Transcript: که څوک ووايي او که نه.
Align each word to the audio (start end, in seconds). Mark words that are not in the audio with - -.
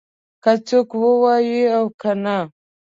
که 0.43 0.51
څوک 0.67 0.89
ووايي 1.01 1.61
او 1.77 1.85
که 2.01 2.11
نه. 2.23 2.37